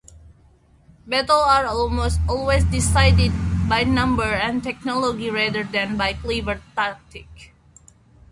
Battles 1.05 1.45
are 1.47 1.67
almost 1.67 2.19
always 2.27 2.63
decided 2.63 3.31
by 3.69 3.83
numbers 3.83 4.39
and 4.41 4.63
technology 4.63 5.29
rather 5.29 5.63
than 5.63 5.95
by 5.95 6.13
clever 6.13 6.59
tactics. 6.75 7.49